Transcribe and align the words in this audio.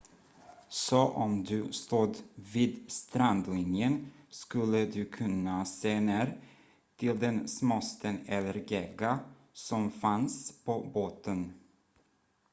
så 0.69 0.99
om 1.23 1.33
du 1.43 1.73
stod 1.73 2.17
vid 2.35 2.91
strandlinjen 2.91 3.99
skulle 4.29 4.81
du 4.85 5.05
kunna 5.05 5.65
se 5.65 5.99
ner 5.99 6.41
till 6.97 7.19
den 7.19 7.47
småsten 7.47 8.19
eller 8.27 8.53
gegga 8.73 9.19
som 9.53 9.91
fanns 9.91 10.53
på 10.65 10.79
botten 10.93 11.53